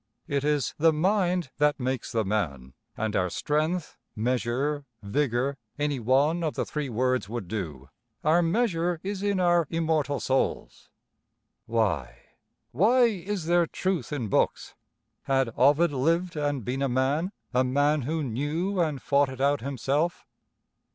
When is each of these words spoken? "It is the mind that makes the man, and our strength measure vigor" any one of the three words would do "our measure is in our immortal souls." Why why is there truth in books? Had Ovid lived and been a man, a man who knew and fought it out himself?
"It 0.27 0.43
is 0.43 0.73
the 0.79 0.91
mind 0.91 1.51
that 1.59 1.79
makes 1.79 2.11
the 2.11 2.25
man, 2.25 2.73
and 2.97 3.15
our 3.15 3.29
strength 3.29 3.97
measure 4.15 4.87
vigor" 5.03 5.57
any 5.77 5.99
one 5.99 6.43
of 6.43 6.55
the 6.55 6.65
three 6.65 6.89
words 6.89 7.29
would 7.29 7.47
do 7.47 7.87
"our 8.23 8.41
measure 8.41 8.99
is 9.03 9.21
in 9.21 9.39
our 9.39 9.67
immortal 9.69 10.19
souls." 10.19 10.89
Why 11.67 12.17
why 12.71 13.01
is 13.03 13.45
there 13.45 13.67
truth 13.67 14.11
in 14.11 14.27
books? 14.27 14.73
Had 15.25 15.49
Ovid 15.55 15.93
lived 15.93 16.35
and 16.35 16.65
been 16.65 16.81
a 16.81 16.89
man, 16.89 17.31
a 17.53 17.63
man 17.63 18.01
who 18.01 18.23
knew 18.23 18.79
and 18.79 18.99
fought 18.99 19.29
it 19.29 19.39
out 19.39 19.61
himself? 19.61 20.25